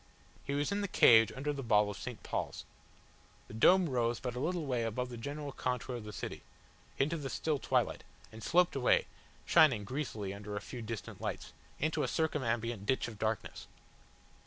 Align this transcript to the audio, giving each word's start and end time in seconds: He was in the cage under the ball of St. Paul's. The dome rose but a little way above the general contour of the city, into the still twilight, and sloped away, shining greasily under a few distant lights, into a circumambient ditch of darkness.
He 0.43 0.55
was 0.55 0.71
in 0.71 0.81
the 0.81 0.87
cage 0.87 1.31
under 1.35 1.53
the 1.53 1.61
ball 1.61 1.91
of 1.91 1.95
St. 1.95 2.23
Paul's. 2.23 2.65
The 3.47 3.53
dome 3.53 3.87
rose 3.87 4.19
but 4.19 4.33
a 4.33 4.39
little 4.39 4.65
way 4.65 4.81
above 4.81 5.09
the 5.09 5.15
general 5.17 5.51
contour 5.51 5.95
of 5.97 6.05
the 6.05 6.11
city, 6.11 6.41
into 6.97 7.17
the 7.17 7.29
still 7.29 7.59
twilight, 7.59 8.03
and 8.31 8.41
sloped 8.41 8.75
away, 8.75 9.05
shining 9.45 9.83
greasily 9.83 10.33
under 10.33 10.55
a 10.55 10.59
few 10.59 10.81
distant 10.81 11.21
lights, 11.21 11.53
into 11.79 12.01
a 12.01 12.07
circumambient 12.07 12.83
ditch 12.87 13.07
of 13.07 13.19
darkness. 13.19 13.67